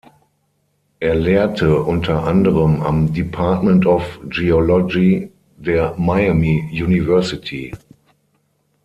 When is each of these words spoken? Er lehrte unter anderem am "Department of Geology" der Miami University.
Er 0.99 1.13
lehrte 1.13 1.79
unter 1.83 2.23
anderem 2.23 2.81
am 2.81 3.13
"Department 3.13 3.85
of 3.85 4.19
Geology" 4.27 5.31
der 5.59 5.93
Miami 5.95 6.67
University. 6.73 7.71